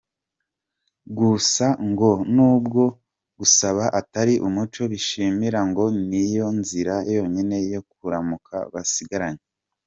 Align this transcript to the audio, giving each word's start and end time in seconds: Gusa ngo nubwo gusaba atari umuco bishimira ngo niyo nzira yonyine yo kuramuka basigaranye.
Gusa 1.17 1.65
ngo 1.89 2.09
nubwo 2.35 2.83
gusaba 3.39 3.83
atari 3.99 4.33
umuco 4.47 4.81
bishimira 4.91 5.59
ngo 5.69 5.83
niyo 6.09 6.47
nzira 6.59 6.95
yonyine 7.15 7.57
yo 7.73 7.81
kuramuka 7.91 8.57
basigaranye. 8.73 9.43